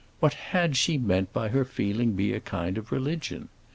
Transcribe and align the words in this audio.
What 0.19 0.33
had 0.33 0.77
she 0.77 0.97
meant 0.97 1.31
by 1.31 1.49
her 1.49 1.63
feeling 1.63 2.13
being 2.13 2.33
a 2.33 2.39
kind 2.39 2.79
of 2.79 2.91
religion? 2.91 3.49